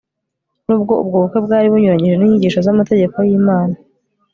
nubwo 0.65 0.93
ubwo 1.01 1.15
bukwe 1.23 1.39
bwari 1.45 1.67
bunyuranyije 1.71 2.15
n'inyigisho 2.17 2.59
z'amategeko 2.65 3.15
y'imana 3.27 3.75